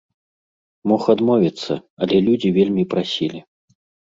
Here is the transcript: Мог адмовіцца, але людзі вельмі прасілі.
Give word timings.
Мог 0.91 1.03
адмовіцца, 1.13 1.73
але 2.07 2.15
людзі 2.31 2.53
вельмі 2.57 2.83
прасілі. 2.95 3.39